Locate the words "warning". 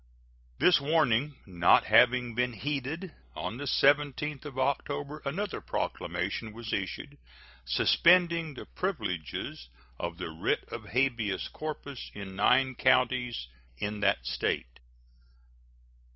0.81-1.35